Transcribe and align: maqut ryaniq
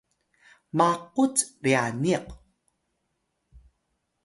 maqut 0.77 1.35
ryaniq 1.63 2.27